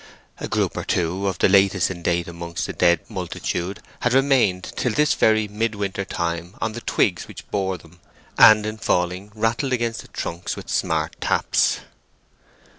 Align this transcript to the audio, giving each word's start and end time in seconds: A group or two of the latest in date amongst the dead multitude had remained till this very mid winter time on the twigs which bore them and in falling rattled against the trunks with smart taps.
A 0.39 0.47
group 0.47 0.75
or 0.77 0.83
two 0.83 1.27
of 1.27 1.37
the 1.37 1.47
latest 1.47 1.91
in 1.91 2.01
date 2.01 2.27
amongst 2.27 2.65
the 2.65 2.73
dead 2.73 3.01
multitude 3.07 3.83
had 3.99 4.13
remained 4.13 4.73
till 4.75 4.93
this 4.93 5.13
very 5.13 5.47
mid 5.47 5.75
winter 5.75 6.05
time 6.05 6.55
on 6.59 6.71
the 6.71 6.81
twigs 6.81 7.27
which 7.27 7.47
bore 7.51 7.77
them 7.77 7.99
and 8.35 8.65
in 8.65 8.79
falling 8.79 9.31
rattled 9.35 9.73
against 9.73 10.01
the 10.01 10.07
trunks 10.07 10.55
with 10.55 10.69
smart 10.71 11.17
taps. 11.21 11.81